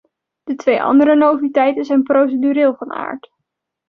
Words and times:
De 0.43 0.55
twee 0.55 0.81
andere 0.81 1.15
noviteiten 1.15 1.85
zijn 1.85 2.03
procedureel 2.03 2.75
van 2.75 2.91
aard. 2.91 3.31